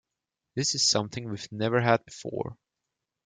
[0.55, 2.57] This is something we've never had before.